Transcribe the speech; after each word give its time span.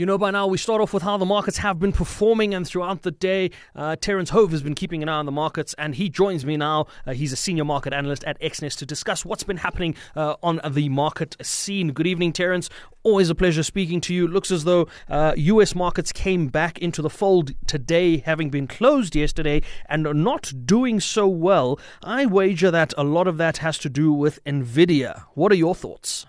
You 0.00 0.06
know, 0.06 0.16
by 0.16 0.30
now 0.30 0.46
we 0.46 0.56
start 0.56 0.80
off 0.80 0.94
with 0.94 1.02
how 1.02 1.18
the 1.18 1.26
markets 1.26 1.58
have 1.58 1.78
been 1.78 1.92
performing, 1.92 2.54
and 2.54 2.66
throughout 2.66 3.02
the 3.02 3.10
day, 3.10 3.50
uh, 3.76 3.96
Terence 3.96 4.30
Hove 4.30 4.50
has 4.52 4.62
been 4.62 4.74
keeping 4.74 5.02
an 5.02 5.10
eye 5.10 5.18
on 5.18 5.26
the 5.26 5.30
markets, 5.30 5.74
and 5.76 5.94
he 5.94 6.08
joins 6.08 6.46
me 6.46 6.56
now. 6.56 6.86
Uh, 7.06 7.12
he's 7.12 7.34
a 7.34 7.36
senior 7.36 7.66
market 7.66 7.92
analyst 7.92 8.24
at 8.24 8.40
Exness 8.40 8.74
to 8.78 8.86
discuss 8.86 9.26
what's 9.26 9.42
been 9.42 9.58
happening 9.58 9.94
uh, 10.16 10.36
on 10.42 10.58
the 10.70 10.88
market 10.88 11.36
scene. 11.42 11.92
Good 11.92 12.06
evening, 12.06 12.32
Terence. 12.32 12.70
Always 13.02 13.28
a 13.28 13.34
pleasure 13.34 13.62
speaking 13.62 14.00
to 14.00 14.14
you. 14.14 14.26
Looks 14.26 14.50
as 14.50 14.64
though 14.64 14.88
U.S. 15.36 15.74
Uh, 15.74 15.78
markets 15.78 16.12
came 16.12 16.48
back 16.48 16.78
into 16.78 17.02
the 17.02 17.10
fold 17.10 17.52
today, 17.66 18.16
having 18.16 18.48
been 18.48 18.68
closed 18.68 19.14
yesterday 19.14 19.60
and 19.84 20.04
not 20.24 20.50
doing 20.64 21.00
so 21.00 21.28
well. 21.28 21.78
I 22.02 22.24
wager 22.24 22.70
that 22.70 22.94
a 22.96 23.04
lot 23.04 23.28
of 23.28 23.36
that 23.36 23.58
has 23.58 23.76
to 23.80 23.90
do 23.90 24.14
with 24.14 24.42
Nvidia. 24.46 25.24
What 25.34 25.52
are 25.52 25.56
your 25.56 25.74
thoughts? 25.74 26.24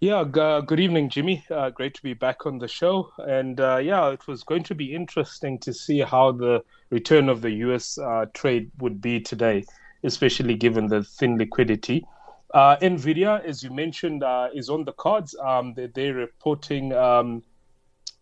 Yeah, 0.00 0.20
uh, 0.20 0.60
good 0.60 0.78
evening, 0.78 1.08
Jimmy. 1.08 1.44
Uh, 1.50 1.70
great 1.70 1.92
to 1.94 2.02
be 2.04 2.14
back 2.14 2.46
on 2.46 2.58
the 2.58 2.68
show. 2.68 3.10
And 3.18 3.58
uh, 3.58 3.78
yeah, 3.78 4.10
it 4.10 4.28
was 4.28 4.44
going 4.44 4.62
to 4.64 4.74
be 4.76 4.94
interesting 4.94 5.58
to 5.58 5.74
see 5.74 5.98
how 5.98 6.30
the 6.30 6.62
return 6.90 7.28
of 7.28 7.40
the 7.40 7.50
US 7.66 7.98
uh, 7.98 8.26
trade 8.32 8.70
would 8.78 9.00
be 9.00 9.18
today, 9.18 9.64
especially 10.04 10.54
given 10.54 10.86
the 10.86 11.02
thin 11.02 11.36
liquidity. 11.36 12.06
Uh, 12.54 12.76
Nvidia, 12.76 13.44
as 13.44 13.64
you 13.64 13.70
mentioned, 13.70 14.22
uh, 14.22 14.50
is 14.54 14.70
on 14.70 14.84
the 14.84 14.92
cards. 14.92 15.34
Um, 15.44 15.74
they, 15.74 15.88
they're 15.88 16.14
reporting 16.14 16.92
um, 16.92 17.42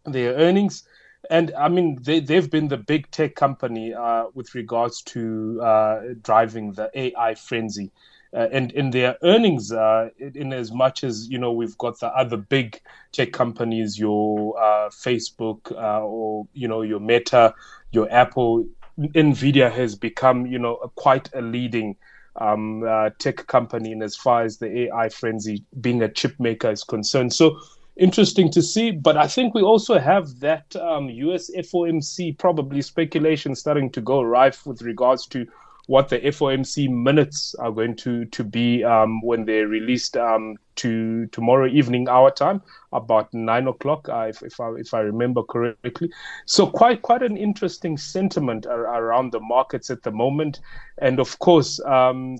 their 0.07 0.33
earnings. 0.33 0.83
And 1.29 1.53
I 1.59 1.69
mean, 1.69 1.99
they, 2.01 2.21
they've 2.21 2.51
been 2.51 2.69
the 2.69 2.79
big 2.79 3.11
tech 3.11 3.35
company 3.35 3.93
with 4.33 4.55
regards 4.55 5.03
to 5.13 6.17
driving 6.23 6.73
the 6.73 6.91
AI 6.95 7.35
frenzy 7.35 7.93
uh, 8.37 8.49
and 8.53 8.71
in 8.73 8.91
their 8.91 9.17
earnings, 9.23 9.73
uh, 9.73 10.11
in 10.19 10.53
as 10.53 10.71
much 10.71 11.03
as 11.03 11.27
you 11.29 11.39
know, 11.39 11.53
we've 11.53 11.79
got 11.79 11.99
the 12.01 12.09
other 12.09 12.37
big 12.37 12.79
tech 13.13 13.33
companies, 13.33 13.99
your 13.99 14.59
uh, 14.59 14.91
Facebook 14.91 15.73
uh, 15.73 16.05
or 16.05 16.47
you 16.53 16.69
know 16.69 16.83
your 16.83 17.01
Meta, 17.01 17.55
your 17.93 18.13
Apple, 18.13 18.67
Nvidia 18.99 19.73
has 19.73 19.95
become 19.95 20.45
you 20.45 20.59
know 20.59 20.77
a, 20.77 20.89
quite 20.91 21.31
a 21.35 21.41
leading 21.41 21.97
um, 22.37 22.85
uh, 22.87 23.09
tech 23.19 23.47
company 23.47 23.93
in 23.93 24.03
as 24.03 24.15
far 24.15 24.43
as 24.43 24.59
the 24.59 24.81
AI 24.81 25.09
frenzy 25.09 25.65
being 25.81 26.03
a 26.03 26.09
chip 26.09 26.39
maker 26.39 26.71
is 26.71 26.85
concerned. 26.85 27.33
So 27.33 27.59
interesting 27.97 28.51
to 28.53 28.61
see. 28.61 28.91
But 28.91 29.17
I 29.17 29.27
think 29.27 29.55
we 29.55 29.63
also 29.63 29.99
have 29.99 30.41
that 30.41 30.77
um, 30.77 31.09
US 31.09 31.51
FOMC 31.57 32.39
probably 32.39 32.83
speculation 32.83 33.55
starting 33.55 33.91
to 33.93 34.03
go 34.03 34.21
rife 34.21 34.67
with 34.67 34.83
regards 34.83 35.27
to 35.29 35.47
what 35.87 36.09
the 36.09 36.19
FOMC 36.19 36.91
minutes 36.91 37.55
are 37.59 37.71
going 37.71 37.97
to 37.97 38.25
to 38.27 38.45
be 38.45 38.83
um, 38.85 39.21
when 39.23 39.45
they're 39.45 39.69
released 39.69 40.17
um, 40.17 40.57
to 40.77 41.27
tomorrow 41.27 41.67
evening 41.69 42.09
our 42.09 42.31
time 42.31 42.61
about 42.93 43.33
nine 43.33 43.69
o'clock 43.69 44.09
uh, 44.09 44.27
if 44.29 44.43
if 44.43 44.61
I, 44.61 44.71
if 44.79 44.93
I 44.93 45.01
remember 45.01 45.43
correctly. 45.43 46.11
So 46.45 46.67
quite 46.67 47.03
quite 47.03 47.23
an 47.23 47.37
interesting 47.37 47.97
sentiment 47.97 48.67
ar- 48.67 49.03
around 49.03 49.33
the 49.33 49.41
markets 49.41 49.91
at 49.91 50.03
the 50.03 50.11
moment, 50.11 50.61
and 50.99 51.21
of 51.21 51.39
course. 51.39 51.81
Um, 51.81 52.39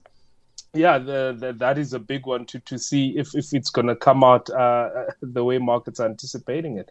yeah, 0.75 0.99
the, 0.99 1.35
the, 1.39 1.53
that 1.55 1.79
is 1.79 1.95
a 1.95 1.99
big 1.99 2.27
one 2.27 2.45
to, 2.47 2.59
to 2.61 2.77
see 2.77 3.17
if, 3.17 3.35
if 3.35 3.55
it's 3.55 3.71
going 3.71 3.87
to 3.87 3.97
come 3.97 4.23
out 4.23 4.51
uh, 4.51 4.91
the 5.23 5.43
way 5.43 5.57
markets 5.57 6.01
are 6.01 6.07
anticipating 6.07 6.77
it. 6.77 6.91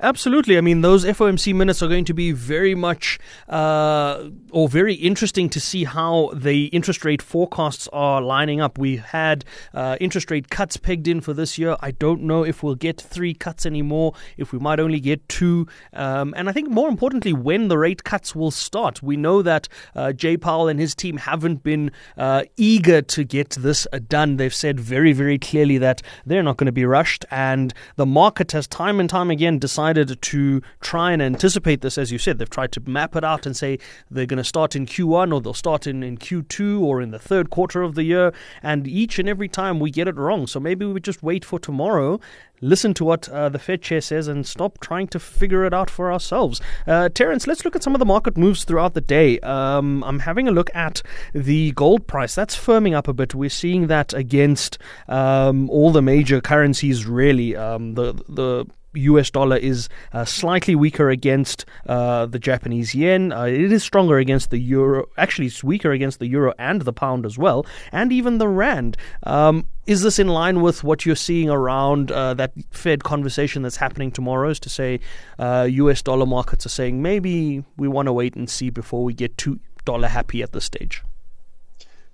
Absolutely. 0.00 0.58
I 0.58 0.60
mean, 0.60 0.80
those 0.80 1.04
FOMC 1.04 1.54
minutes 1.54 1.82
are 1.82 1.88
going 1.88 2.04
to 2.06 2.14
be 2.14 2.32
very 2.32 2.74
much 2.74 3.18
uh, 3.48 4.28
or 4.50 4.68
very 4.68 4.94
interesting 4.94 5.48
to 5.50 5.60
see 5.60 5.84
how 5.84 6.30
the 6.34 6.66
interest 6.66 7.04
rate 7.04 7.22
forecasts 7.22 7.88
are 7.92 8.20
lining 8.20 8.60
up. 8.60 8.78
We 8.78 8.96
had 8.96 9.44
uh, 9.72 9.96
interest 10.00 10.30
rate 10.30 10.50
cuts 10.50 10.76
pegged 10.76 11.08
in 11.08 11.20
for 11.20 11.32
this 11.32 11.58
year. 11.58 11.76
I 11.80 11.92
don't 11.92 12.22
know 12.22 12.44
if 12.44 12.62
we'll 12.62 12.74
get 12.74 13.00
three 13.00 13.34
cuts 13.34 13.66
anymore, 13.66 14.14
if 14.36 14.52
we 14.52 14.58
might 14.58 14.80
only 14.80 15.00
get 15.00 15.28
two. 15.28 15.66
Um, 15.92 16.34
and 16.36 16.48
I 16.48 16.52
think 16.52 16.68
more 16.68 16.88
importantly, 16.88 17.32
when 17.32 17.68
the 17.68 17.78
rate 17.78 18.04
cuts 18.04 18.34
will 18.34 18.50
start. 18.50 19.02
We 19.02 19.16
know 19.16 19.42
that 19.42 19.68
uh, 19.94 20.12
Jay 20.12 20.36
Powell 20.36 20.68
and 20.68 20.80
his 20.80 20.94
team 20.94 21.16
haven't 21.16 21.62
been 21.62 21.90
uh, 22.16 22.44
eager 22.56 23.02
to 23.02 23.24
get 23.24 23.50
this 23.50 23.86
done. 24.08 24.36
They've 24.36 24.54
said 24.54 24.80
very, 24.80 25.12
very 25.12 25.38
clearly 25.38 25.78
that 25.78 26.02
they're 26.26 26.42
not 26.42 26.56
going 26.56 26.66
to 26.66 26.72
be 26.72 26.84
rushed. 26.84 27.24
And 27.30 27.72
the 27.96 28.06
market 28.06 28.52
has 28.52 28.66
time 28.66 29.00
and 29.00 29.08
time 29.08 29.30
again 29.30 29.58
decided 29.64 30.20
to 30.20 30.60
try 30.82 31.12
and 31.12 31.22
anticipate 31.22 31.80
this, 31.80 31.96
as 31.96 32.12
you 32.12 32.18
said. 32.18 32.36
They've 32.36 32.58
tried 32.58 32.72
to 32.72 32.82
map 32.86 33.16
it 33.16 33.24
out 33.24 33.46
and 33.46 33.56
say 33.56 33.78
they're 34.10 34.26
going 34.26 34.44
to 34.44 34.52
start 34.54 34.76
in 34.76 34.84
Q1 34.84 35.32
or 35.32 35.40
they'll 35.40 35.54
start 35.54 35.86
in, 35.86 36.02
in 36.02 36.18
Q2 36.18 36.82
or 36.82 37.00
in 37.00 37.12
the 37.12 37.18
third 37.18 37.48
quarter 37.48 37.80
of 37.80 37.94
the 37.94 38.04
year. 38.04 38.34
And 38.62 38.86
each 38.86 39.18
and 39.18 39.26
every 39.26 39.48
time 39.48 39.80
we 39.80 39.90
get 39.90 40.06
it 40.06 40.16
wrong. 40.16 40.46
So 40.46 40.60
maybe 40.60 40.84
we 40.84 41.00
just 41.00 41.22
wait 41.22 41.46
for 41.46 41.58
tomorrow 41.58 42.20
listen 42.60 42.94
to 42.94 43.04
what 43.04 43.28
uh, 43.28 43.48
the 43.48 43.58
Fed 43.58 43.82
chair 43.82 44.00
says 44.00 44.26
and 44.26 44.46
stop 44.46 44.80
trying 44.80 45.06
to 45.08 45.18
figure 45.18 45.64
it 45.64 45.74
out 45.74 45.90
for 45.90 46.10
ourselves. 46.12 46.60
Uh, 46.86 47.08
Terence, 47.08 47.46
let's 47.46 47.64
look 47.64 47.76
at 47.76 47.82
some 47.82 47.94
of 47.94 47.98
the 47.98 48.06
market 48.06 48.36
moves 48.36 48.64
throughout 48.64 48.94
the 48.94 49.00
day. 49.00 49.38
Um, 49.40 50.02
I'm 50.04 50.20
having 50.20 50.48
a 50.48 50.50
look 50.50 50.70
at 50.74 51.02
the 51.34 51.72
gold 51.72 52.06
price. 52.06 52.34
That's 52.34 52.56
firming 52.56 52.94
up 52.94 53.06
a 53.06 53.12
bit. 53.12 53.34
We're 53.34 53.50
seeing 53.50 53.88
that 53.88 54.14
against 54.14 54.78
um, 55.08 55.68
all 55.70 55.92
the 55.92 56.02
major 56.02 56.40
currencies, 56.40 57.06
really. 57.06 57.54
Um, 57.54 57.94
the 57.94 58.14
the 58.28 58.66
US 58.94 59.30
dollar 59.30 59.56
is 59.56 59.88
uh, 60.12 60.24
slightly 60.24 60.74
weaker 60.74 61.10
against 61.10 61.64
uh, 61.86 62.26
the 62.26 62.38
Japanese 62.38 62.94
yen. 62.94 63.32
Uh, 63.32 63.44
it 63.44 63.72
is 63.72 63.82
stronger 63.82 64.18
against 64.18 64.50
the 64.50 64.58
euro. 64.58 65.06
Actually, 65.16 65.46
it's 65.46 65.64
weaker 65.64 65.92
against 65.92 66.18
the 66.18 66.26
euro 66.26 66.52
and 66.58 66.82
the 66.82 66.92
pound 66.92 67.26
as 67.26 67.38
well, 67.38 67.66
and 67.92 68.12
even 68.12 68.38
the 68.38 68.48
rand. 68.48 68.96
Um, 69.24 69.66
is 69.86 70.02
this 70.02 70.18
in 70.18 70.28
line 70.28 70.62
with 70.62 70.82
what 70.82 71.04
you're 71.04 71.16
seeing 71.16 71.50
around 71.50 72.10
uh, 72.10 72.34
that 72.34 72.52
Fed 72.70 73.04
conversation 73.04 73.62
that's 73.62 73.76
happening 73.76 74.10
tomorrow? 74.10 74.48
Is 74.48 74.60
to 74.60 74.68
say, 74.68 75.00
US 75.38 76.00
uh, 76.00 76.02
dollar 76.04 76.26
markets 76.26 76.64
are 76.66 76.70
saying 76.70 77.02
maybe 77.02 77.64
we 77.76 77.88
want 77.88 78.06
to 78.06 78.12
wait 78.12 78.34
and 78.34 78.48
see 78.48 78.70
before 78.70 79.04
we 79.04 79.12
get 79.12 79.36
too 79.36 79.60
dollar 79.84 80.08
happy 80.08 80.42
at 80.42 80.52
this 80.52 80.64
stage. 80.64 81.02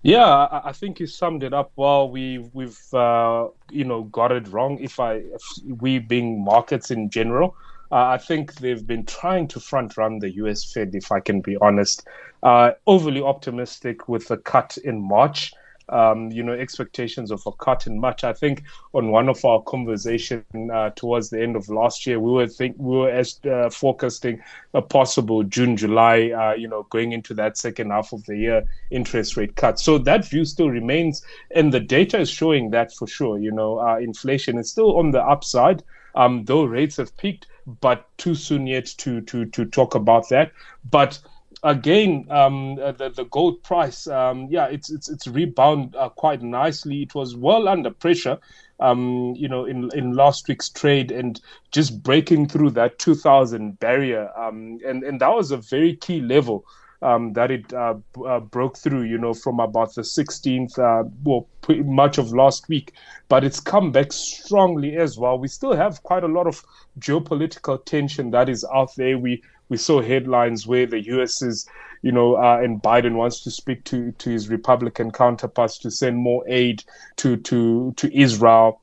Yeah, 0.02 0.48
I 0.64 0.72
think 0.72 0.98
you 0.98 1.06
summed 1.06 1.42
it 1.42 1.52
up 1.52 1.72
well. 1.76 2.10
We 2.10 2.38
we've 2.54 2.78
uh, 2.94 3.48
you 3.70 3.84
know 3.84 4.04
got 4.04 4.32
it 4.32 4.48
wrong. 4.48 4.78
If 4.80 4.98
I 4.98 5.16
if 5.16 5.42
we 5.80 5.98
being 5.98 6.42
markets 6.42 6.90
in 6.90 7.10
general, 7.10 7.54
uh, 7.92 8.06
I 8.06 8.18
think 8.18 8.54
they've 8.54 8.86
been 8.86 9.04
trying 9.04 9.48
to 9.48 9.60
front 9.60 9.98
run 9.98 10.18
the 10.20 10.34
U.S. 10.36 10.64
Fed. 10.72 10.94
If 10.94 11.12
I 11.12 11.20
can 11.20 11.42
be 11.42 11.58
honest, 11.60 12.06
uh, 12.42 12.72
overly 12.86 13.20
optimistic 13.20 14.08
with 14.08 14.28
the 14.28 14.38
cut 14.38 14.78
in 14.78 15.02
March 15.02 15.52
um, 15.90 16.30
you 16.30 16.42
know, 16.42 16.52
expectations 16.52 17.30
of 17.30 17.42
a 17.46 17.52
cut 17.52 17.86
in 17.86 18.00
March. 18.00 18.24
I 18.24 18.32
think 18.32 18.62
on 18.92 19.10
one 19.10 19.28
of 19.28 19.44
our 19.44 19.62
conversation 19.62 20.44
uh, 20.72 20.90
towards 20.90 21.30
the 21.30 21.42
end 21.42 21.56
of 21.56 21.68
last 21.68 22.06
year, 22.06 22.18
we 22.18 22.30
were 22.30 22.46
think 22.46 22.76
we 22.78 22.96
were 22.96 23.10
as, 23.10 23.40
uh, 23.44 23.68
forecasting 23.70 24.42
a 24.74 24.82
possible 24.82 25.42
June, 25.42 25.76
July, 25.76 26.30
uh, 26.30 26.54
you 26.54 26.68
know, 26.68 26.84
going 26.90 27.12
into 27.12 27.34
that 27.34 27.58
second 27.58 27.90
half 27.90 28.12
of 28.12 28.24
the 28.26 28.36
year 28.36 28.64
interest 28.90 29.36
rate 29.36 29.56
cut. 29.56 29.78
So 29.78 29.98
that 29.98 30.28
view 30.28 30.44
still 30.44 30.70
remains, 30.70 31.24
and 31.50 31.72
the 31.72 31.80
data 31.80 32.18
is 32.18 32.30
showing 32.30 32.70
that 32.70 32.92
for 32.92 33.06
sure. 33.06 33.38
You 33.38 33.52
know, 33.52 33.80
uh, 33.80 33.98
inflation 33.98 34.58
is 34.58 34.70
still 34.70 34.96
on 34.98 35.10
the 35.10 35.22
upside, 35.22 35.82
um, 36.14 36.44
though 36.44 36.64
rates 36.64 36.96
have 36.96 37.16
peaked, 37.16 37.46
but 37.80 38.06
too 38.16 38.34
soon 38.34 38.66
yet 38.66 38.86
to 38.98 39.20
to 39.22 39.44
to 39.46 39.64
talk 39.64 39.94
about 39.94 40.28
that. 40.30 40.52
But 40.90 41.18
again, 41.62 42.26
um, 42.30 42.78
uh, 42.80 42.92
the, 42.92 43.10
the 43.10 43.24
gold 43.24 43.62
price, 43.62 44.06
um, 44.06 44.48
yeah, 44.50 44.66
it's 44.66 44.90
it's 44.90 45.08
it's 45.08 45.26
rebound 45.26 45.94
uh, 45.96 46.08
quite 46.08 46.42
nicely. 46.42 47.02
It 47.02 47.14
was 47.14 47.36
well 47.36 47.68
under 47.68 47.90
pressure, 47.90 48.38
um, 48.78 49.34
you 49.36 49.48
know, 49.48 49.64
in 49.64 49.90
in 49.94 50.12
last 50.12 50.48
week's 50.48 50.68
trade 50.68 51.10
and 51.10 51.40
just 51.70 52.02
breaking 52.02 52.48
through 52.48 52.70
that 52.70 52.98
2,000 52.98 53.78
barrier, 53.78 54.30
um, 54.36 54.78
and 54.86 55.02
and 55.02 55.20
that 55.20 55.34
was 55.34 55.50
a 55.50 55.58
very 55.58 55.96
key 55.96 56.20
level. 56.20 56.64
Um, 57.02 57.32
that 57.32 57.50
it 57.50 57.72
uh, 57.72 57.94
uh, 58.26 58.40
broke 58.40 58.76
through, 58.76 59.04
you 59.04 59.16
know, 59.16 59.32
from 59.32 59.58
about 59.58 59.94
the 59.94 60.02
16th, 60.02 60.78
uh, 60.78 61.08
well, 61.24 61.48
pretty 61.62 61.82
much 61.82 62.18
of 62.18 62.34
last 62.34 62.68
week, 62.68 62.92
but 63.30 63.42
it's 63.42 63.58
come 63.58 63.90
back 63.90 64.12
strongly 64.12 64.98
as 64.98 65.16
well. 65.16 65.38
We 65.38 65.48
still 65.48 65.74
have 65.74 66.02
quite 66.02 66.24
a 66.24 66.28
lot 66.28 66.46
of 66.46 66.62
geopolitical 66.98 67.82
tension 67.86 68.32
that 68.32 68.50
is 68.50 68.66
out 68.70 68.94
there. 68.96 69.16
We 69.16 69.42
we 69.70 69.78
saw 69.78 70.02
headlines 70.02 70.66
where 70.66 70.84
the 70.84 71.00
U.S. 71.06 71.40
is, 71.40 71.66
you 72.02 72.12
know, 72.12 72.34
uh, 72.34 72.60
and 72.62 72.82
Biden 72.82 73.14
wants 73.14 73.42
to 73.44 73.50
speak 73.50 73.84
to 73.84 74.12
to 74.12 74.30
his 74.30 74.50
Republican 74.50 75.10
counterparts 75.10 75.78
to 75.78 75.90
send 75.90 76.18
more 76.18 76.44
aid 76.46 76.84
to 77.16 77.36
to 77.38 77.94
to 77.96 78.14
Israel 78.14 78.82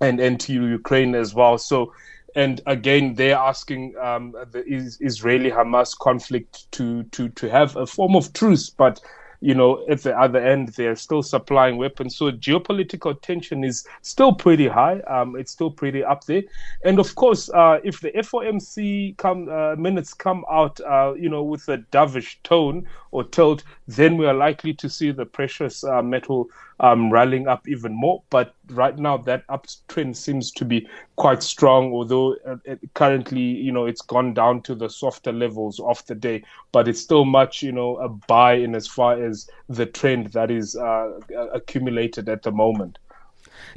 and 0.00 0.20
and 0.20 0.38
to 0.40 0.52
Ukraine 0.52 1.16
as 1.16 1.34
well. 1.34 1.58
So. 1.58 1.92
And 2.34 2.60
again, 2.66 3.14
they're 3.14 3.34
asking 3.34 3.94
um, 3.96 4.32
the 4.52 4.62
Israeli 4.66 5.50
Hamas 5.50 5.96
conflict 5.96 6.70
to, 6.72 7.04
to, 7.04 7.30
to 7.30 7.48
have 7.48 7.76
a 7.76 7.86
form 7.86 8.14
of 8.14 8.34
truce, 8.34 8.68
but 8.68 9.00
you 9.40 9.54
know, 9.54 9.84
at 9.88 10.02
the 10.02 10.18
other 10.18 10.38
end, 10.38 10.68
they're 10.70 10.96
still 10.96 11.22
supplying 11.22 11.76
weapons. 11.76 12.16
So 12.16 12.30
geopolitical 12.30 13.20
tension 13.20 13.64
is 13.64 13.86
still 14.02 14.32
pretty 14.32 14.68
high. 14.68 15.00
Um, 15.00 15.36
it's 15.36 15.52
still 15.52 15.70
pretty 15.70 16.04
up 16.04 16.24
there. 16.24 16.42
And 16.84 16.98
of 16.98 17.14
course, 17.14 17.50
uh, 17.50 17.80
if 17.84 18.00
the 18.00 18.10
FOMC 18.12 19.16
come 19.16 19.48
uh, 19.48 19.76
minutes 19.76 20.14
come 20.14 20.44
out, 20.50 20.80
uh, 20.80 21.14
you 21.14 21.28
know, 21.28 21.42
with 21.42 21.68
a 21.68 21.78
dovish 21.92 22.36
tone 22.42 22.86
or 23.10 23.24
tilt, 23.24 23.62
then 23.86 24.16
we 24.16 24.26
are 24.26 24.34
likely 24.34 24.74
to 24.74 24.88
see 24.88 25.10
the 25.10 25.26
precious 25.26 25.84
uh, 25.84 26.02
metal 26.02 26.48
um, 26.80 27.10
rallying 27.10 27.48
up 27.48 27.66
even 27.68 27.92
more. 27.92 28.22
But 28.30 28.54
right 28.68 28.96
now, 28.98 29.16
that 29.18 29.46
uptrend 29.48 30.16
seems 30.16 30.50
to 30.52 30.64
be 30.64 30.88
quite 31.16 31.42
strong, 31.42 31.92
although 31.92 32.34
uh, 32.46 32.76
currently, 32.94 33.40
you 33.40 33.72
know, 33.72 33.86
it's 33.86 34.02
gone 34.02 34.34
down 34.34 34.62
to 34.62 34.74
the 34.74 34.88
softer 34.88 35.32
levels 35.32 35.80
of 35.80 36.04
the 36.06 36.14
day. 36.14 36.42
But 36.72 36.88
it's 36.88 37.00
still 37.00 37.24
much, 37.24 37.62
you 37.62 37.72
know, 37.72 37.96
a 37.96 38.08
buy 38.08 38.54
in 38.54 38.74
as 38.74 38.86
far 38.86 39.22
as 39.22 39.48
the 39.68 39.86
trend 39.86 40.32
that 40.32 40.50
is 40.50 40.76
uh, 40.76 41.12
accumulated 41.52 42.28
at 42.28 42.42
the 42.42 42.52
moment. 42.52 42.98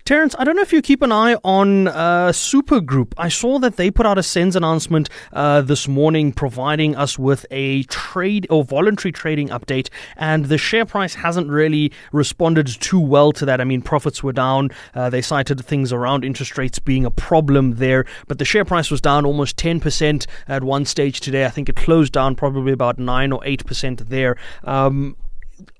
Terence, 0.05 0.35
I 0.39 0.43
don't 0.43 0.55
know 0.55 0.61
if 0.61 0.73
you 0.73 0.81
keep 0.81 1.01
an 1.01 1.11
eye 1.11 1.35
on 1.43 1.87
uh, 1.87 2.31
Super 2.31 2.81
Group. 2.81 3.13
I 3.17 3.29
saw 3.29 3.59
that 3.59 3.75
they 3.75 3.91
put 3.91 4.05
out 4.05 4.17
a 4.17 4.23
SENS 4.23 4.55
announcement 4.55 5.09
uh, 5.33 5.61
this 5.61 5.87
morning 5.87 6.31
providing 6.31 6.95
us 6.95 7.19
with 7.19 7.45
a 7.51 7.83
trade 7.83 8.47
or 8.49 8.63
voluntary 8.63 9.11
trading 9.11 9.49
update, 9.49 9.89
and 10.17 10.45
the 10.45 10.57
share 10.57 10.85
price 10.85 11.15
hasn't 11.15 11.49
really 11.49 11.91
responded 12.11 12.67
too 12.67 12.99
well 12.99 13.31
to 13.33 13.45
that. 13.45 13.61
I 13.61 13.63
mean, 13.63 13.81
profits 13.81 14.23
were 14.23 14.33
down. 14.33 14.71
Uh, 14.95 15.09
they 15.09 15.21
cited 15.21 15.63
things 15.63 15.93
around 15.93 16.25
interest 16.25 16.57
rates 16.57 16.79
being 16.79 17.05
a 17.05 17.11
problem 17.11 17.75
there, 17.75 18.05
but 18.27 18.39
the 18.39 18.45
share 18.45 18.65
price 18.65 18.89
was 18.89 19.01
down 19.01 19.25
almost 19.25 19.57
10% 19.57 20.25
at 20.47 20.63
one 20.63 20.85
stage 20.85 21.19
today. 21.19 21.45
I 21.45 21.49
think 21.49 21.69
it 21.69 21.75
closed 21.75 22.13
down 22.13 22.35
probably 22.35 22.71
about 22.71 22.97
9 22.97 23.31
or 23.31 23.41
8% 23.41 24.09
there. 24.09 24.37
Um, 24.63 25.15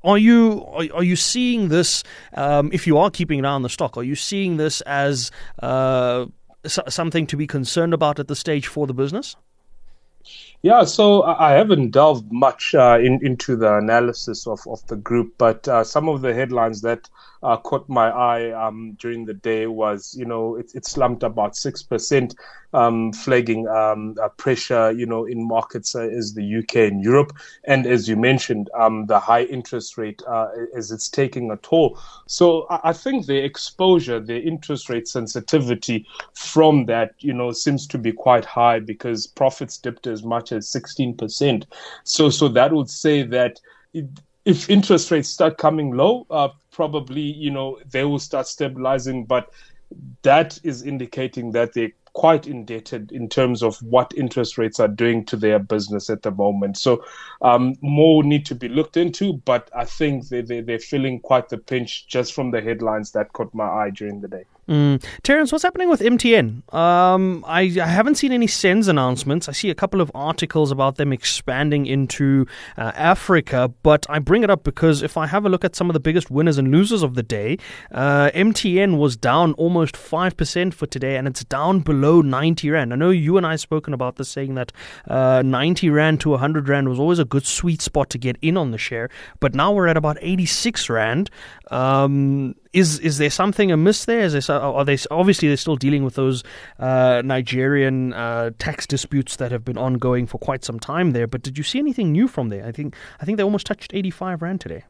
are 0.03 0.17
you 0.17 0.65
are, 0.67 0.85
are 0.95 1.03
you 1.03 1.15
seeing 1.15 1.69
this? 1.69 2.03
Um, 2.33 2.69
if 2.73 2.87
you 2.87 2.97
are 2.97 3.09
keeping 3.09 3.39
an 3.39 3.45
eye 3.45 3.53
on 3.53 3.63
the 3.63 3.69
stock, 3.69 3.97
are 3.97 4.03
you 4.03 4.15
seeing 4.15 4.57
this 4.57 4.81
as 4.81 5.31
uh, 5.61 6.25
something 6.65 7.27
to 7.27 7.37
be 7.37 7.47
concerned 7.47 7.93
about 7.93 8.19
at 8.19 8.27
the 8.27 8.35
stage 8.35 8.67
for 8.67 8.87
the 8.87 8.93
business? 8.93 9.35
Yeah, 10.61 10.83
so 10.83 11.23
I 11.23 11.53
haven't 11.53 11.91
delved 11.91 12.29
much 12.31 12.75
uh, 12.75 12.99
in, 13.01 13.25
into 13.25 13.55
the 13.55 13.77
analysis 13.77 14.45
of, 14.45 14.59
of 14.67 14.85
the 14.87 14.97
group, 14.97 15.35
but 15.37 15.65
uh, 15.67 15.85
some 15.85 16.09
of 16.09 16.21
the 16.21 16.33
headlines 16.33 16.81
that 16.81 17.09
uh, 17.41 17.57
caught 17.57 17.87
my 17.87 18.09
eye 18.09 18.51
um, 18.51 18.97
during 18.99 19.25
the 19.25 19.33
day 19.33 19.67
was, 19.67 20.15
you 20.17 20.25
know, 20.25 20.55
it, 20.55 20.71
it 20.75 20.85
slumped 20.85 21.23
about 21.23 21.53
6%, 21.53 22.35
um, 22.73 23.13
flagging 23.13 23.67
um, 23.67 24.15
pressure, 24.37 24.91
you 24.91 25.05
know, 25.05 25.25
in 25.25 25.47
markets 25.47 25.95
uh, 25.95 26.01
as 26.01 26.33
the 26.33 26.57
UK 26.57 26.75
and 26.91 27.03
Europe. 27.03 27.31
And 27.63 27.85
as 27.85 28.07
you 28.07 28.15
mentioned, 28.15 28.69
um, 28.77 29.05
the 29.05 29.19
high 29.19 29.43
interest 29.43 29.97
rate 29.97 30.21
uh, 30.27 30.49
as 30.75 30.91
it's 30.91 31.09
taking 31.09 31.49
a 31.51 31.57
toll. 31.57 31.99
So 32.27 32.67
I, 32.69 32.89
I 32.89 32.93
think 32.93 33.25
the 33.25 33.37
exposure, 33.37 34.19
the 34.19 34.39
interest 34.39 34.89
rate 34.89 35.07
sensitivity 35.07 36.05
from 36.33 36.85
that, 36.85 37.15
you 37.19 37.33
know, 37.33 37.51
seems 37.51 37.87
to 37.87 37.97
be 37.97 38.11
quite 38.11 38.45
high 38.45 38.79
because 38.79 39.27
profits 39.27 39.77
dipped 39.77 40.07
as 40.07 40.23
much 40.23 40.51
as 40.51 40.69
16%. 40.71 41.65
So, 42.03 42.29
so 42.29 42.47
that 42.49 42.73
would 42.73 42.89
say 42.89 43.23
that 43.23 43.59
it, 43.93 44.05
if 44.45 44.69
interest 44.69 45.11
rates 45.11 45.29
start 45.29 45.57
coming 45.57 45.95
low, 45.95 46.25
uh, 46.29 46.49
probably 46.71 47.21
you 47.21 47.51
know 47.51 47.79
they 47.91 48.03
will 48.03 48.19
start 48.19 48.47
stabilizing. 48.47 49.25
But 49.25 49.51
that 50.21 50.59
is 50.63 50.83
indicating 50.83 51.51
that 51.51 51.73
they're 51.73 51.91
quite 52.13 52.47
indebted 52.47 53.11
in 53.11 53.29
terms 53.29 53.63
of 53.63 53.77
what 53.83 54.13
interest 54.17 54.57
rates 54.57 54.79
are 54.79 54.87
doing 54.87 55.23
to 55.25 55.37
their 55.37 55.59
business 55.59 56.09
at 56.09 56.21
the 56.21 56.31
moment. 56.31 56.77
So 56.77 57.03
um, 57.41 57.75
more 57.81 58.23
need 58.23 58.45
to 58.47 58.55
be 58.55 58.67
looked 58.67 58.97
into, 58.97 59.33
but 59.45 59.69
I 59.75 59.85
think 59.85 60.27
they, 60.27 60.41
they, 60.41 60.61
they're 60.61 60.79
feeling 60.79 61.19
quite 61.19 61.49
the 61.49 61.57
pinch 61.57 62.07
just 62.07 62.33
from 62.33 62.51
the 62.51 62.61
headlines 62.61 63.11
that 63.11 63.33
caught 63.33 63.53
my 63.53 63.65
eye 63.65 63.91
during 63.91 64.21
the 64.21 64.27
day. 64.27 64.45
Mm. 64.69 65.03
Terence, 65.23 65.51
what's 65.51 65.63
happening 65.63 65.89
with 65.89 65.99
MTN? 65.99 66.71
Um, 66.75 67.43
I, 67.47 67.61
I, 67.61 67.87
haven't 67.87 68.15
seen 68.15 68.31
any 68.31 68.45
SENS 68.45 68.87
announcements. 68.87 69.49
I 69.49 69.51
see 69.51 69.71
a 69.71 69.75
couple 69.75 69.99
of 69.99 70.11
articles 70.13 70.69
about 70.69 70.97
them 70.97 71.11
expanding 71.11 71.87
into 71.87 72.45
uh, 72.77 72.91
Africa, 72.93 73.73
but 73.81 74.05
I 74.09 74.19
bring 74.19 74.43
it 74.43 74.51
up 74.51 74.63
because 74.63 75.01
if 75.01 75.17
I 75.17 75.25
have 75.25 75.43
a 75.43 75.49
look 75.49 75.65
at 75.65 75.75
some 75.75 75.89
of 75.89 75.95
the 75.95 75.99
biggest 75.99 76.29
winners 76.29 76.59
and 76.59 76.69
losers 76.69 77.01
of 77.01 77.15
the 77.15 77.23
day, 77.23 77.57
uh, 77.91 78.29
MTN 78.35 78.99
was 78.99 79.17
down 79.17 79.53
almost 79.53 79.95
5% 79.95 80.73
for 80.75 80.85
today, 80.85 81.15
and 81.15 81.27
it's 81.27 81.43
down 81.45 81.79
below 81.79 82.21
90 82.21 82.69
Rand. 82.69 82.93
I 82.93 82.95
know 82.95 83.09
you 83.09 83.37
and 83.37 83.47
I 83.47 83.51
have 83.51 83.61
spoken 83.61 83.95
about 83.95 84.17
this, 84.17 84.29
saying 84.29 84.53
that 84.53 84.71
uh, 85.07 85.41
90 85.43 85.89
Rand 85.89 86.21
to 86.21 86.29
100 86.29 86.69
Rand 86.69 86.89
was 86.89 86.99
always 86.99 87.17
a 87.17 87.25
good 87.25 87.47
sweet 87.47 87.81
spot 87.81 88.11
to 88.11 88.19
get 88.19 88.37
in 88.43 88.55
on 88.55 88.69
the 88.69 88.77
share, 88.77 89.09
but 89.39 89.55
now 89.55 89.71
we're 89.71 89.87
at 89.87 89.97
about 89.97 90.19
86 90.21 90.89
Rand. 90.91 91.31
Um, 91.71 92.53
is 92.71 92.99
is 92.99 93.17
there 93.17 93.29
something 93.29 93.71
amiss 93.71 94.05
there? 94.05 94.21
Is 94.21 94.47
there, 94.47 94.55
are 94.57 94.85
they 94.85 94.97
obviously 95.09 95.47
they're 95.47 95.57
still 95.57 95.75
dealing 95.75 96.03
with 96.03 96.15
those 96.15 96.43
uh, 96.77 97.21
Nigerian 97.25 98.13
uh, 98.13 98.51
tax 98.59 98.85
disputes 98.85 99.37
that 99.37 99.51
have 99.51 99.65
been 99.65 99.77
ongoing 99.77 100.27
for 100.27 100.37
quite 100.37 100.63
some 100.63 100.79
time 100.79 101.11
there? 101.11 101.27
But 101.27 101.41
did 101.41 101.57
you 101.57 101.63
see 101.63 101.79
anything 101.79 102.11
new 102.11 102.27
from 102.27 102.49
there? 102.49 102.65
I 102.65 102.71
think 102.71 102.95
I 103.19 103.25
think 103.25 103.37
they 103.37 103.43
almost 103.43 103.65
touched 103.65 103.93
eighty 103.93 104.11
five 104.11 104.41
rand 104.41 104.61
today. 104.61 104.83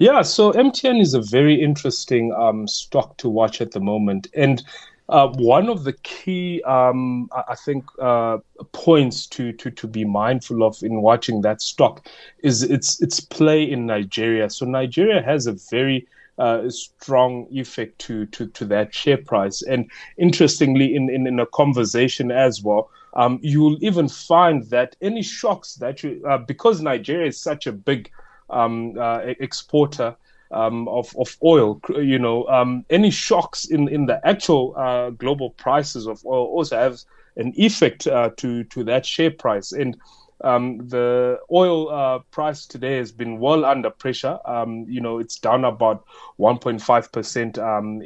Yeah, 0.00 0.22
so 0.22 0.52
MTN 0.52 1.00
is 1.00 1.14
a 1.14 1.22
very 1.22 1.60
interesting 1.60 2.32
um, 2.34 2.68
stock 2.68 3.16
to 3.16 3.28
watch 3.28 3.60
at 3.60 3.72
the 3.72 3.80
moment, 3.80 4.28
and 4.32 4.62
uh, 5.08 5.28
one 5.38 5.68
of 5.68 5.84
the 5.84 5.94
key, 6.04 6.62
um, 6.64 7.30
I 7.32 7.54
think, 7.54 7.84
uh, 7.98 8.38
points 8.72 9.26
to, 9.28 9.52
to, 9.54 9.70
to 9.70 9.86
be 9.86 10.04
mindful 10.04 10.62
of 10.62 10.82
in 10.82 11.00
watching 11.00 11.40
that 11.42 11.62
stock 11.62 12.06
is 12.42 12.62
its 12.62 13.00
its 13.00 13.18
play 13.18 13.62
in 13.62 13.86
Nigeria. 13.86 14.50
So 14.50 14.66
Nigeria 14.66 15.22
has 15.22 15.46
a 15.46 15.56
very 15.70 16.06
uh, 16.38 16.68
strong 16.70 17.46
effect 17.50 17.98
to, 17.98 18.26
to, 18.26 18.46
to 18.48 18.64
that 18.66 18.94
share 18.94 19.18
price. 19.18 19.62
And 19.62 19.90
interestingly, 20.16 20.94
in, 20.94 21.10
in, 21.10 21.26
in 21.26 21.40
a 21.40 21.46
conversation 21.46 22.30
as 22.30 22.62
well, 22.62 22.90
um, 23.14 23.38
you'll 23.42 23.78
even 23.80 24.08
find 24.08 24.62
that 24.70 24.96
any 25.00 25.22
shocks 25.22 25.74
that 25.76 26.02
you, 26.02 26.22
uh, 26.28 26.38
because 26.38 26.80
Nigeria 26.80 27.28
is 27.28 27.40
such 27.40 27.66
a 27.66 27.72
big 27.72 28.10
um, 28.50 28.94
uh, 28.98 29.20
exporter, 29.40 30.16
um, 30.50 30.88
of 30.88 31.14
of 31.18 31.36
oil. 31.42 31.80
You 31.88 32.18
know, 32.18 32.46
um, 32.46 32.84
any 32.90 33.10
shocks 33.10 33.64
in 33.66 33.88
in 33.88 34.06
the 34.06 34.20
actual 34.26 34.74
uh, 34.76 35.10
global 35.10 35.50
prices 35.50 36.06
of 36.06 36.24
oil 36.24 36.46
also 36.46 36.76
have 36.76 36.98
an 37.36 37.52
effect 37.56 38.06
uh, 38.06 38.30
to 38.36 38.64
to 38.64 38.84
that 38.84 39.06
share 39.06 39.30
price. 39.30 39.72
And 39.72 39.96
um, 40.42 40.78
the 40.88 41.40
oil 41.50 41.90
uh, 41.90 42.20
price 42.30 42.66
today 42.66 42.96
has 42.98 43.12
been 43.12 43.38
well 43.38 43.64
under 43.64 43.90
pressure. 43.90 44.38
Um, 44.44 44.86
you 44.88 45.00
know, 45.00 45.18
it's 45.18 45.38
down 45.38 45.64
about 45.64 46.04
1.5 46.38 47.12
percent 47.12 47.58
um, 47.58 48.02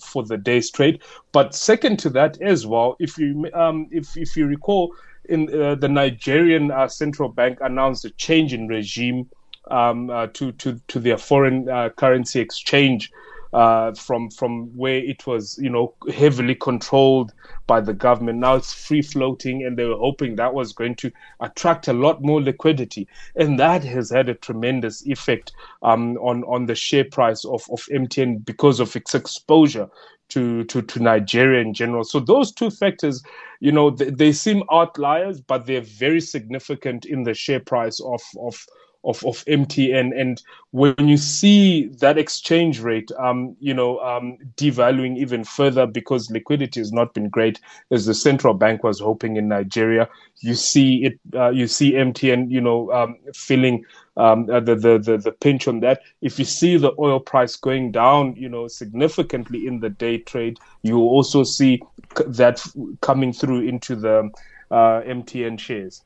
for 0.00 0.22
the 0.22 0.36
day's 0.36 0.70
trade. 0.70 1.02
But 1.32 1.54
second 1.54 1.98
to 2.00 2.10
that 2.10 2.40
as 2.42 2.66
well, 2.66 2.96
if 2.98 3.18
you 3.18 3.48
um, 3.54 3.88
if 3.90 4.16
if 4.16 4.36
you 4.36 4.46
recall, 4.46 4.94
in 5.28 5.48
uh, 5.54 5.74
the 5.74 5.88
Nigerian 5.88 6.70
uh, 6.70 6.88
central 6.88 7.28
bank 7.28 7.58
announced 7.60 8.04
a 8.04 8.10
change 8.10 8.52
in 8.52 8.68
regime 8.68 9.28
um, 9.70 10.10
uh, 10.10 10.26
to 10.34 10.52
to 10.52 10.80
to 10.88 11.00
their 11.00 11.18
foreign 11.18 11.68
uh, 11.68 11.88
currency 11.90 12.40
exchange 12.40 13.10
uh, 13.54 13.94
from 13.94 14.30
from 14.30 14.66
where 14.76 14.96
it 14.96 15.26
was 15.28 15.56
you 15.62 15.70
know 15.70 15.94
heavily 16.12 16.56
controlled 16.56 17.32
by 17.68 17.80
the 17.80 17.94
government. 17.94 18.40
Now 18.40 18.56
it's 18.56 18.72
free 18.72 19.00
floating, 19.00 19.64
and 19.64 19.78
they 19.78 19.84
were 19.84 19.96
hoping 19.96 20.34
that 20.36 20.52
was 20.52 20.72
going 20.72 20.96
to 20.96 21.12
attract 21.40 21.86
a 21.86 21.92
lot 21.92 22.20
more 22.20 22.42
liquidity, 22.42 23.06
and 23.36 23.58
that 23.60 23.84
has 23.84 24.10
had 24.10 24.28
a 24.28 24.34
tremendous 24.34 25.06
effect 25.06 25.52
um, 25.82 26.16
on 26.16 26.42
on 26.44 26.66
the 26.66 26.74
share 26.74 27.04
price 27.04 27.44
of 27.44 27.62
of 27.70 27.80
MTN 27.92 28.44
because 28.44 28.80
of 28.80 28.96
its 28.96 29.14
exposure 29.14 29.88
to, 30.30 30.64
to, 30.64 30.82
to 30.82 31.00
Nigeria 31.00 31.60
in 31.60 31.74
general. 31.74 32.02
So 32.02 32.18
those 32.18 32.50
two 32.50 32.70
factors, 32.70 33.22
you 33.60 33.70
know, 33.70 33.90
they, 33.90 34.10
they, 34.10 34.32
seem 34.32 34.62
outliers, 34.72 35.40
but 35.40 35.66
they're 35.66 35.82
very 35.82 36.20
significant 36.20 37.04
in 37.04 37.22
the 37.22 37.34
share 37.34 37.60
price 37.60 38.00
of, 38.00 38.22
of, 38.40 38.66
of, 39.04 39.24
of 39.24 39.44
MTN. 39.44 40.18
And 40.18 40.42
when 40.70 41.08
you 41.08 41.16
see 41.16 41.86
that 42.00 42.18
exchange 42.18 42.80
rate, 42.80 43.10
um, 43.18 43.56
you 43.60 43.74
know, 43.74 43.98
um, 44.00 44.38
devaluing 44.56 45.16
even 45.18 45.44
further 45.44 45.86
because 45.86 46.30
liquidity 46.30 46.80
has 46.80 46.92
not 46.92 47.14
been 47.14 47.28
great, 47.28 47.60
as 47.90 48.06
the 48.06 48.14
central 48.14 48.54
bank 48.54 48.82
was 48.82 49.00
hoping 49.00 49.36
in 49.36 49.48
Nigeria, 49.48 50.08
you 50.40 50.54
see 50.54 51.04
it, 51.04 51.20
uh, 51.34 51.50
you 51.50 51.66
see 51.66 51.92
MTN, 51.92 52.50
you 52.50 52.60
know, 52.60 52.90
um, 52.92 53.16
feeling 53.34 53.84
um, 54.16 54.48
uh, 54.50 54.60
the, 54.60 54.74
the, 54.76 54.98
the 54.98 55.18
the 55.18 55.32
pinch 55.32 55.66
on 55.66 55.80
that. 55.80 56.00
If 56.20 56.38
you 56.38 56.44
see 56.44 56.76
the 56.76 56.92
oil 56.98 57.20
price 57.20 57.56
going 57.56 57.90
down, 57.92 58.36
you 58.36 58.48
know, 58.48 58.68
significantly 58.68 59.66
in 59.66 59.80
the 59.80 59.90
day 59.90 60.18
trade, 60.18 60.58
you 60.82 60.98
also 60.98 61.42
see 61.42 61.82
that 62.26 62.64
coming 63.00 63.32
through 63.32 63.66
into 63.66 63.96
the 63.96 64.30
uh, 64.70 65.02
MTN 65.02 65.58
shares. 65.58 66.02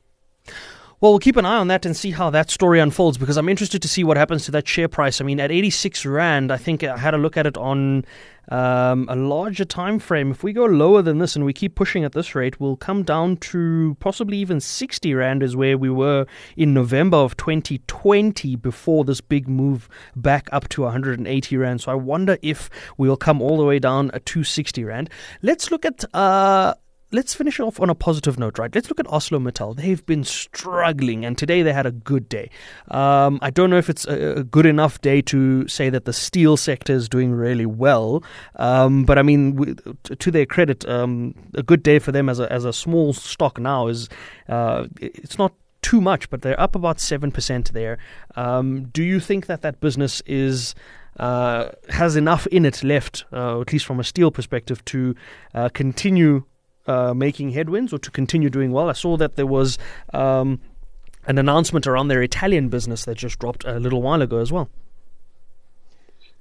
Well, 1.01 1.13
we'll 1.13 1.21
keep 1.21 1.37
an 1.37 1.47
eye 1.47 1.59
on 1.59 1.69
that 1.69 1.87
and 1.87 1.97
see 1.97 2.11
how 2.11 2.29
that 2.31 2.51
story 2.51 2.81
unfolds 2.81 3.19
because 3.19 3.37
I'm 3.37 3.49
interested 3.49 3.81
to 3.83 3.89
see 3.89 4.03
what 4.03 4.17
happens 4.17 4.45
to 4.47 4.51
that 4.51 4.67
share 4.67 4.89
price. 4.89 5.21
I 5.21 5.25
mean, 5.25 5.39
at 5.39 5.53
86 5.53 6.05
rand, 6.05 6.51
I 6.51 6.57
think 6.57 6.83
I 6.83 6.97
had 6.97 7.15
a 7.15 7.19
look 7.19 7.37
at 7.37 7.47
it 7.47 7.57
on 7.57 8.05
um, 8.49 9.07
a 9.09 9.15
larger 9.15 9.65
time 9.65 10.01
frame. 10.01 10.33
If 10.33 10.43
we 10.43 10.53
go 10.53 10.65
lower 10.65 11.01
than 11.01 11.19
this 11.19 11.37
and 11.37 11.45
we 11.45 11.53
keep 11.53 11.77
pushing 11.77 12.03
at 12.03 12.15
this 12.15 12.35
rate, 12.35 12.59
we'll 12.59 12.75
come 12.75 13.05
down 13.05 13.37
to 13.37 13.97
possibly 14.01 14.39
even 14.39 14.59
60 14.59 15.15
rand 15.15 15.45
is 15.45 15.55
where 15.55 15.79
we 15.79 15.89
were 15.89 16.27
in 16.57 16.75
November 16.75 17.19
of 17.19 17.37
2020 17.37 18.57
before 18.57 19.05
this 19.05 19.21
big 19.21 19.47
move 19.47 19.89
back 20.17 20.49
up 20.51 20.69
to 20.71 20.83
180 20.83 21.57
rand. 21.59 21.81
So 21.81 21.93
I 21.93 21.95
wonder 21.95 22.39
if 22.43 22.69
we'll 22.97 23.17
come 23.17 23.41
all 23.41 23.57
the 23.57 23.65
way 23.65 23.79
down 23.79 24.11
to 24.25 24.43
60 24.43 24.83
rand. 24.83 25.11
Let's 25.43 25.71
look 25.71 25.85
at. 25.85 26.05
Uh, 26.13 26.75
let's 27.11 27.35
finish 27.35 27.59
off 27.59 27.81
on 27.81 27.89
a 27.89 27.95
positive 27.95 28.39
note, 28.39 28.59
right? 28.59 28.75
Let's 28.75 28.89
look 28.89 29.01
at 29.01 29.07
Oslo 29.09 29.39
ArcelorMittal. 29.39 29.77
They've 29.77 30.05
been 30.05 30.25
struggling, 30.25 31.25
and 31.25 31.37
today 31.39 31.63
they 31.63 31.73
had 31.73 31.87
a 31.87 31.91
good 31.91 32.29
day. 32.29 32.51
Um, 32.91 33.39
I 33.43 33.51
don't 33.51 33.71
know 33.71 33.79
if 33.79 33.89
it's 33.89 34.05
a, 34.07 34.45
good 34.45 34.67
enough 34.67 35.01
day 35.01 35.23
to 35.23 35.67
say 35.69 35.91
that 35.91 36.05
the 36.05 36.13
steel 36.13 36.57
sector 36.57 36.93
is 36.93 37.09
doing 37.09 37.33
really 37.33 37.67
well, 37.67 38.23
um, 38.57 39.05
but 39.05 39.19
I 39.19 39.23
mean, 39.23 39.79
to 40.05 40.31
their 40.31 40.47
credit, 40.47 40.87
um, 40.89 41.35
a 41.55 41.63
good 41.63 41.83
day 41.83 41.99
for 41.99 42.13
them 42.13 42.29
as 42.29 42.41
a 42.41 42.51
as 42.53 42.65
a 42.65 42.73
small 42.73 43.13
stock 43.13 43.59
now 43.59 43.89
is 43.89 44.09
uh, 44.49 44.87
it's 45.01 45.39
not 45.39 45.53
too 45.83 46.01
much, 46.01 46.29
but 46.31 46.43
they're 46.43 46.61
up 46.61 46.75
about 46.75 47.01
seven 47.01 47.31
percent 47.31 47.73
there. 47.73 47.99
Um, 48.37 48.87
do 48.87 49.03
you 49.03 49.21
think 49.21 49.47
that 49.47 49.63
that 49.63 49.81
business 49.81 50.23
is 50.27 50.75
uh, 51.19 51.71
has 51.89 52.17
enough 52.17 52.47
in 52.49 52.65
it 52.65 52.85
left, 52.85 53.25
uh, 53.33 53.61
at 53.61 53.73
least 53.73 53.87
from 53.87 53.99
a 53.99 54.05
steel 54.05 54.31
perspective, 54.31 54.85
to 54.87 55.15
uh, 55.55 55.69
continue 55.71 56.45
uh, 56.89 57.15
making 57.15 57.51
headwinds 57.51 57.93
or 57.93 57.99
to 57.99 58.11
continue 58.11 58.51
doing 58.51 58.73
well. 58.73 58.89
I 58.89 58.95
saw 58.95 59.17
that 59.19 59.37
there 59.37 59.47
was 59.47 59.79
um, 60.13 60.61
an 61.27 61.39
announcement 61.39 61.87
around 61.87 62.09
their 62.09 62.23
Italian 62.23 62.69
business 62.69 63.05
that 63.05 63.17
just 63.17 63.39
dropped 63.39 63.65
a 63.65 63.79
little 63.79 64.03
while 64.03 64.23
ago 64.23 64.39
as 64.39 64.51
well. 64.51 64.69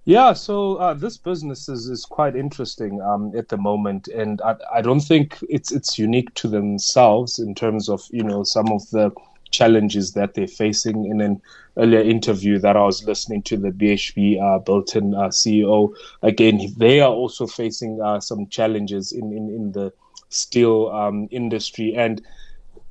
Yeah, 0.05 0.31
so 0.31 0.75
uh, 0.75 0.93
this 0.93 1.17
business 1.17 1.67
is, 1.67 1.89
is 1.89 2.05
quite 2.05 2.37
interesting 2.37 3.01
um, 3.01 3.33
at 3.35 3.49
the 3.49 3.57
moment, 3.57 4.07
and 4.07 4.39
I, 4.39 4.55
I 4.75 4.81
don't 4.81 5.01
think 5.01 5.37
it's 5.49 5.69
it's 5.73 5.99
unique 5.99 6.33
to 6.35 6.47
themselves 6.47 7.39
in 7.39 7.53
terms 7.53 7.89
of 7.89 8.01
you 8.09 8.23
know 8.23 8.43
some 8.43 8.71
of 8.71 8.89
the 8.91 9.11
challenges 9.51 10.13
that 10.13 10.33
they're 10.33 10.47
facing. 10.47 11.07
In 11.07 11.19
an 11.19 11.41
earlier 11.75 11.99
interview 11.99 12.57
that 12.59 12.77
I 12.77 12.83
was 12.83 13.03
listening 13.03 13.43
to, 13.43 13.57
the 13.57 13.71
BHP 13.71 14.41
uh, 14.41 14.59
Billiton 14.59 15.13
uh, 15.13 15.27
CEO 15.27 15.93
again, 16.21 16.73
they 16.77 17.01
are 17.01 17.11
also 17.11 17.45
facing 17.45 17.99
uh, 18.01 18.21
some 18.21 18.47
challenges 18.47 19.11
in, 19.11 19.33
in 19.33 19.49
in 19.49 19.71
the 19.73 19.91
steel 20.29 20.87
um, 20.89 21.27
industry. 21.31 21.93
And 21.95 22.21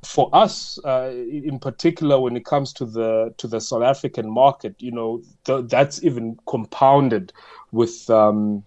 for 0.03 0.29
us, 0.33 0.79
uh, 0.85 1.11
in 1.11 1.59
particular, 1.59 2.19
when 2.19 2.37
it 2.37 2.45
comes 2.45 2.73
to 2.73 2.85
the 2.85 3.33
to 3.37 3.47
the 3.47 3.59
South 3.59 3.83
African 3.83 4.29
market, 4.29 4.75
you 4.79 4.91
know, 4.91 5.21
th- 5.45 5.65
that's 5.67 6.03
even 6.03 6.37
compounded 6.47 7.33
with. 7.71 8.09
Um, 8.09 8.63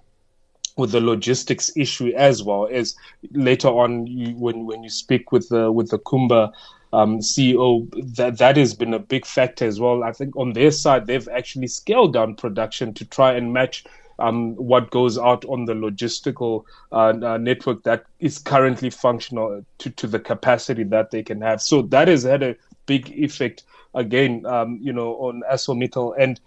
with 0.77 0.93
the 0.93 1.01
logistics 1.01 1.71
issue 1.77 2.11
as 2.17 2.43
well 2.43 2.67
as 2.71 2.95
later 3.33 3.69
on 3.69 4.07
you, 4.07 4.35
when 4.37 4.65
when 4.65 4.83
you 4.83 4.89
speak 4.89 5.31
with 5.31 5.47
the 5.51 5.71
with 5.71 5.91
the 5.91 5.99
Kumba 5.99 6.53
um, 6.93 7.19
CEO, 7.19 7.89
that 8.17 8.39
that 8.39 8.57
has 8.57 8.75
been 8.75 8.95
a 8.95 8.99
big 8.99 9.27
factor 9.27 9.67
as 9.67 9.79
well. 9.79 10.03
I 10.03 10.13
think 10.13 10.35
on 10.37 10.53
their 10.53 10.71
side, 10.71 11.07
they've 11.07 11.29
actually 11.29 11.67
scaled 11.67 12.15
down 12.15 12.35
production 12.35 12.95
to 12.95 13.05
try 13.05 13.33
and 13.35 13.53
match 13.53 13.85
um, 14.21 14.55
what 14.57 14.91
goes 14.91 15.19
out 15.19 15.45
on 15.47 15.65
the 15.65 15.73
logistical 15.73 16.65
uh, 16.93 17.15
uh, 17.23 17.39
network 17.39 17.83
that 17.85 18.05
is 18.19 18.39
currently 18.39 18.91
functional 18.91 19.65
to, 19.79 19.91
to 19.91 20.07
the 20.07 20.21
capacity 20.21 20.85
that 20.85 21.11
they 21.11 21.23
can 21.23 21.41
have. 21.41 21.63
So 21.63 21.83
that 21.83 22.09
has 22.09 22.23
had 22.23 22.43
a 22.43 22.57
big 22.87 23.11
effect 23.11 23.65
again, 23.95 24.47
um, 24.47 24.79
you 24.83 24.93
know, 24.93 25.15
on 25.17 25.43
ArcelorMittal 25.51 26.15
and 26.19 26.41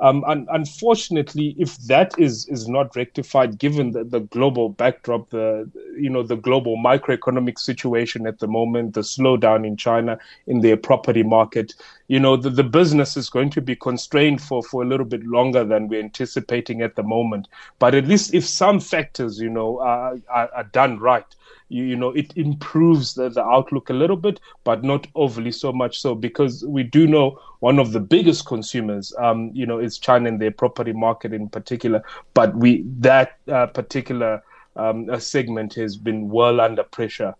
um, 0.00 0.22
un- 0.24 0.46
unfortunately, 0.50 1.56
if 1.58 1.76
that 1.78 2.14
is 2.18 2.46
is 2.48 2.68
not 2.68 2.94
rectified, 2.94 3.58
given 3.58 3.90
the, 3.90 4.04
the 4.04 4.20
global 4.20 4.68
backdrop, 4.68 5.30
the 5.30 5.68
you 5.96 6.08
know 6.08 6.22
the 6.22 6.36
global 6.36 6.76
microeconomic 6.76 7.58
situation 7.58 8.26
at 8.26 8.38
the 8.38 8.46
moment, 8.46 8.94
the 8.94 9.00
slowdown 9.00 9.66
in 9.66 9.76
China 9.76 10.18
in 10.46 10.60
their 10.60 10.76
property 10.76 11.24
market, 11.24 11.74
you 12.08 12.18
know 12.18 12.36
the, 12.36 12.50
the 12.50 12.64
business 12.64 13.16
is 13.16 13.30
going 13.30 13.50
to 13.50 13.60
be 13.60 13.76
constrained 13.76 14.42
for 14.42 14.62
for 14.62 14.82
a 14.82 14.86
little 14.86 15.06
bit 15.06 15.24
longer 15.24 15.64
than 15.64 15.88
we're 15.88 16.02
anticipating 16.02 16.82
at 16.82 16.96
the 16.96 17.02
moment. 17.02 17.48
But 17.78 17.94
at 17.94 18.08
least 18.08 18.34
if 18.34 18.46
some 18.46 18.80
factors, 18.80 19.38
you 19.38 19.50
know, 19.50 19.78
are, 19.80 20.16
are, 20.28 20.50
are 20.54 20.64
done 20.64 20.98
right, 20.98 21.26
you, 21.68 21.84
you 21.84 21.96
know 21.96 22.10
it 22.10 22.32
improves 22.36 23.14
the, 23.14 23.28
the 23.28 23.44
outlook 23.44 23.90
a 23.90 23.92
little 23.92 24.16
bit 24.16 24.40
but 24.64 24.82
not 24.82 25.06
overly 25.14 25.52
so 25.52 25.72
much 25.72 26.00
so 26.00 26.14
because 26.14 26.64
we 26.64 26.82
do 26.82 27.06
know 27.06 27.38
one 27.60 27.78
of 27.78 27.92
the 27.92 28.00
biggest 28.00 28.46
consumers 28.46 29.12
um, 29.18 29.50
you 29.52 29.66
know 29.66 29.78
is 29.78 29.98
china 29.98 30.28
and 30.28 30.40
their 30.40 30.50
property 30.50 30.92
market 30.92 31.32
in 31.32 31.48
particular 31.48 32.02
but 32.34 32.54
we 32.56 32.84
that 32.98 33.36
uh, 33.48 33.66
particular 33.66 34.42
um, 34.76 35.08
segment 35.20 35.74
has 35.74 35.96
been 35.96 36.28
well 36.28 36.60
under 36.60 36.82
pressure 36.84 37.34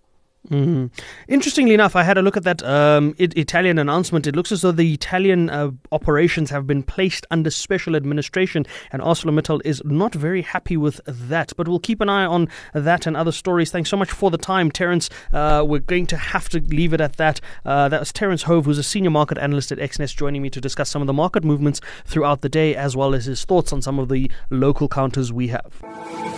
Mm-hmm. 0.50 0.87
Interestingly 1.28 1.75
enough, 1.75 1.95
I 1.95 2.02
had 2.02 2.17
a 2.17 2.23
look 2.23 2.37
at 2.37 2.45
that 2.45 2.62
um, 2.62 3.14
it, 3.19 3.37
Italian 3.37 3.78
announcement. 3.78 4.26
It 4.26 4.35
looks 4.35 4.50
as 4.50 4.62
though 4.62 4.73
the 4.73 4.95
Italian 4.95 5.50
uh, 5.50 5.71
operations 5.93 6.50
have 6.50 6.67
been 6.67 6.83
placed 6.83 7.26
under 7.31 7.50
special 7.50 7.95
administration, 7.95 8.64
and 8.90 9.02
ArcelorMittal 9.02 9.61
is 9.64 9.83
not 9.85 10.14
very 10.14 10.43
happy 10.43 10.76
with 10.76 11.00
that. 11.07 11.52
But 11.57 11.69
we'll 11.69 11.78
keep 11.78 12.00
an 12.00 12.09
eye 12.09 12.25
on 12.25 12.49
that 12.73 13.07
and 13.07 13.17
other 13.17 13.33
stories. 13.33 13.71
Thanks 13.71 13.90
so 13.90 13.97
much 13.97 14.11
for 14.11 14.31
the 14.31 14.38
time, 14.38 14.71
Terence. 14.71 15.11
Uh, 15.33 15.64
we're 15.67 15.81
going 15.81 16.07
to 16.07 16.17
have 16.17 16.49
to 16.50 16.61
leave 16.61 16.93
it 16.93 17.00
at 17.00 17.17
that. 17.17 17.40
Uh, 17.64 17.88
that 17.88 18.00
was 18.00 18.12
Terence 18.12 18.45
Hove, 18.45 18.64
who's 18.64 18.78
a 18.78 18.83
senior 18.83 19.11
market 19.11 19.38
analyst 19.38 19.71
at 19.73 19.78
Exness, 19.78 20.17
joining 20.17 20.40
me 20.40 20.50
to 20.50 20.61
discuss 20.61 20.88
some 20.88 21.02
of 21.02 21.07
the 21.07 21.12
market 21.12 21.45
movements 21.45 21.81
throughout 22.07 22.40
the 22.40 22.49
day, 22.49 22.75
as 22.75 22.97
well 22.97 23.14
as 23.14 23.26
his 23.26 23.45
thoughts 23.45 23.73
on 23.73 23.83
some 23.83 23.99
of 23.99 24.09
the 24.09 24.31
local 24.50 24.88
counters 24.88 25.33
we 25.33 25.49
have. 25.49 26.38